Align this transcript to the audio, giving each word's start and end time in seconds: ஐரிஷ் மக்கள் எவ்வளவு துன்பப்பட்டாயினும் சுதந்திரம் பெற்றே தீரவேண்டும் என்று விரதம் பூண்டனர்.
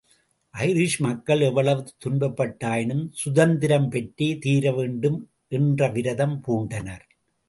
ஐரிஷ் 0.53 0.95
மக்கள் 0.99 1.41
எவ்வளவு 1.41 1.81
துன்பப்பட்டாயினும் 2.05 3.03
சுதந்திரம் 3.11 3.89
பெற்றே 3.89 4.29
தீரவேண்டும் 4.37 5.19
என்று 5.47 5.91
விரதம் 5.91 6.35
பூண்டனர். 6.47 7.05